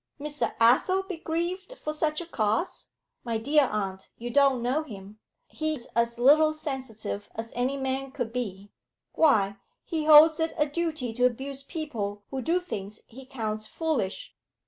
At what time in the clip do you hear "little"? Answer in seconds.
6.17-6.55